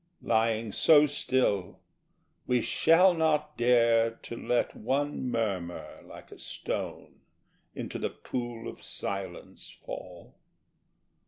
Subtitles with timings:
[0.23, 1.79] Lying so still,
[2.47, 7.21] we shall not dare To let one murmur like a stone
[7.75, 10.33] Into the pool of silence fall.